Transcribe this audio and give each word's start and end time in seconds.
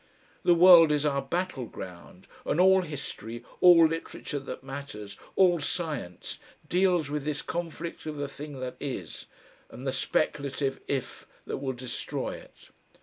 The 0.41 0.55
world 0.55 0.91
is 0.91 1.05
our 1.05 1.21
battleground; 1.21 2.25
and 2.43 2.59
all 2.59 2.81
history, 2.81 3.45
all 3.59 3.85
literature 3.85 4.39
that 4.39 4.63
matters, 4.63 5.15
all 5.35 5.59
science, 5.59 6.39
deals 6.67 7.11
with 7.11 7.23
this 7.23 7.43
conflict 7.43 8.07
of 8.07 8.17
the 8.17 8.27
thing 8.27 8.59
that 8.61 8.77
is 8.79 9.27
and 9.69 9.85
the 9.85 9.91
speculative 9.93 10.79
"if" 10.87 11.27
that 11.45 11.57
will 11.57 11.73
destroy 11.73 12.31
it. 12.33 12.71